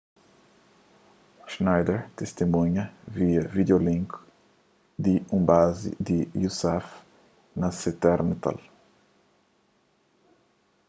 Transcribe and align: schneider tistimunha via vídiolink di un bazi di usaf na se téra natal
schneider 1.51 1.99
tistimunha 2.17 2.85
via 3.15 3.41
vídiolink 3.57 4.09
di 5.03 5.15
un 5.35 5.41
bazi 5.51 5.89
di 6.07 6.17
usaf 6.47 6.85
na 7.59 7.67
se 7.79 7.89
téra 8.01 8.23
natal 8.31 8.57